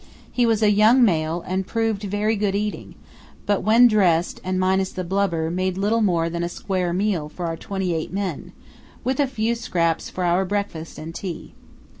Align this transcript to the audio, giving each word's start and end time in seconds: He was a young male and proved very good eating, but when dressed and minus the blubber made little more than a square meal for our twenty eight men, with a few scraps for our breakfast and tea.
He 0.31 0.47
was 0.47 0.63
a 0.63 0.71
young 0.71 1.05
male 1.05 1.43
and 1.45 1.67
proved 1.67 2.01
very 2.01 2.35
good 2.35 2.55
eating, 2.55 2.95
but 3.45 3.61
when 3.61 3.87
dressed 3.87 4.41
and 4.43 4.59
minus 4.59 4.91
the 4.91 5.03
blubber 5.03 5.51
made 5.51 5.77
little 5.77 6.01
more 6.01 6.27
than 6.27 6.41
a 6.43 6.49
square 6.49 6.91
meal 6.91 7.29
for 7.29 7.45
our 7.45 7.55
twenty 7.55 7.93
eight 7.93 8.11
men, 8.11 8.51
with 9.03 9.19
a 9.19 9.27
few 9.27 9.53
scraps 9.53 10.09
for 10.09 10.23
our 10.23 10.43
breakfast 10.43 10.97
and 10.97 11.13
tea. 11.13 11.53